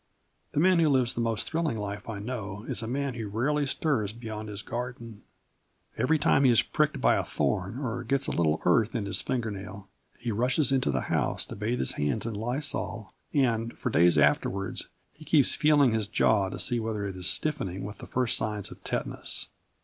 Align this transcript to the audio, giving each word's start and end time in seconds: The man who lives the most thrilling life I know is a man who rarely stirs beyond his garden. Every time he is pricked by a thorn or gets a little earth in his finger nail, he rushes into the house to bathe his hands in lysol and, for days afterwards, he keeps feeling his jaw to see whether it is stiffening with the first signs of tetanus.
The 0.53 0.59
man 0.59 0.79
who 0.79 0.89
lives 0.89 1.13
the 1.13 1.21
most 1.21 1.45
thrilling 1.47 1.77
life 1.77 2.09
I 2.09 2.17
know 2.17 2.65
is 2.67 2.81
a 2.81 2.87
man 2.87 3.13
who 3.13 3.27
rarely 3.27 3.67
stirs 3.67 4.11
beyond 4.11 4.49
his 4.49 4.63
garden. 4.63 5.21
Every 5.95 6.17
time 6.17 6.43
he 6.43 6.49
is 6.49 6.63
pricked 6.63 6.99
by 6.99 7.17
a 7.17 7.23
thorn 7.23 7.77
or 7.77 8.03
gets 8.03 8.25
a 8.25 8.31
little 8.31 8.63
earth 8.65 8.95
in 8.95 9.05
his 9.05 9.21
finger 9.21 9.51
nail, 9.51 9.89
he 10.17 10.31
rushes 10.31 10.71
into 10.71 10.89
the 10.89 11.01
house 11.01 11.45
to 11.45 11.55
bathe 11.55 11.77
his 11.77 11.91
hands 11.91 12.25
in 12.25 12.33
lysol 12.33 13.13
and, 13.31 13.77
for 13.77 13.91
days 13.91 14.17
afterwards, 14.17 14.89
he 15.13 15.23
keeps 15.23 15.53
feeling 15.53 15.91
his 15.91 16.07
jaw 16.07 16.49
to 16.49 16.57
see 16.57 16.79
whether 16.79 17.05
it 17.05 17.15
is 17.15 17.27
stiffening 17.27 17.83
with 17.83 17.99
the 17.99 18.07
first 18.07 18.35
signs 18.35 18.71
of 18.71 18.83
tetanus. 18.83 19.49